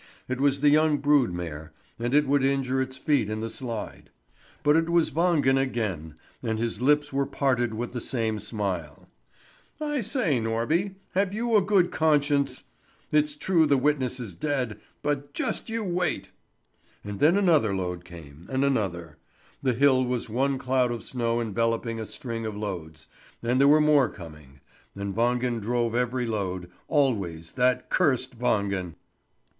It 0.27 0.41
was 0.41 0.61
the 0.61 0.69
young 0.71 0.97
brood 0.97 1.31
mare, 1.31 1.73
and 1.99 2.15
it 2.15 2.25
would 2.25 2.43
injure 2.43 2.81
its 2.81 2.97
feet 2.97 3.29
in 3.29 3.39
the 3.41 3.51
slide. 3.51 4.09
But 4.63 4.75
it 4.75 4.89
was 4.89 5.11
Wangen 5.11 5.59
again, 5.61 6.15
and 6.41 6.57
his 6.57 6.81
lips 6.81 7.13
were 7.13 7.27
parted 7.27 7.75
with 7.75 7.93
the 7.93 8.01
same 8.01 8.39
smile: 8.39 9.07
"I 9.79 10.01
say, 10.01 10.39
Norby, 10.39 10.95
have 11.11 11.33
you 11.35 11.55
a 11.55 11.61
good 11.61 11.91
conscience? 11.91 12.63
It's 13.11 13.35
true 13.35 13.67
the 13.67 13.77
witness 13.77 14.19
is 14.19 14.33
dead, 14.33 14.79
but 15.03 15.35
just 15.35 15.69
you 15.69 15.83
wait!" 15.83 16.31
And 17.03 17.19
then 17.19 17.37
another 17.37 17.75
load 17.75 18.03
came, 18.03 18.47
and 18.51 18.65
another; 18.65 19.17
the 19.61 19.73
hill 19.73 20.03
was 20.03 20.27
one 20.31 20.57
cloud 20.57 20.91
of 20.91 21.03
snow 21.03 21.39
enveloping 21.39 21.99
a 21.99 22.07
string 22.07 22.47
of 22.47 22.57
loads, 22.57 23.05
and 23.43 23.61
there 23.61 23.67
were 23.67 23.79
more 23.79 24.09
coming; 24.09 24.61
and 24.95 25.15
Wangen 25.15 25.59
drove 25.61 25.93
every 25.93 26.25
load, 26.25 26.71
always 26.87 27.51
that 27.51 27.91
cursed 27.91 28.39
Wangen! 28.39 28.95